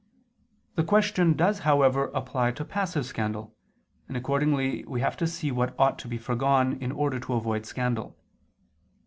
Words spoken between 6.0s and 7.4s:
be foregone in order to